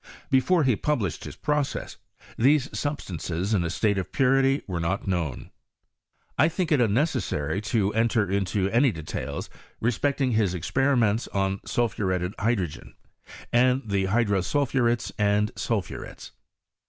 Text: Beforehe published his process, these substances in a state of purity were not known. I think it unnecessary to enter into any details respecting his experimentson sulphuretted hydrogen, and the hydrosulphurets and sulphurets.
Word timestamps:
Beforehe 0.31 0.75
published 0.77 1.25
his 1.25 1.35
process, 1.35 1.97
these 2.35 2.75
substances 2.75 3.53
in 3.53 3.63
a 3.63 3.69
state 3.69 3.99
of 3.99 4.11
purity 4.11 4.63
were 4.65 4.79
not 4.79 5.05
known. 5.07 5.51
I 6.39 6.49
think 6.49 6.71
it 6.71 6.81
unnecessary 6.81 7.61
to 7.69 7.93
enter 7.93 8.27
into 8.27 8.67
any 8.71 8.91
details 8.91 9.47
respecting 9.79 10.31
his 10.31 10.55
experimentson 10.55 11.59
sulphuretted 11.67 12.33
hydrogen, 12.39 12.95
and 13.53 13.83
the 13.85 14.05
hydrosulphurets 14.05 15.11
and 15.19 15.51
sulphurets. 15.55 16.31